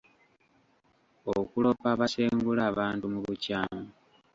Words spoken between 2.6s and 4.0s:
abantu mu bukyamu.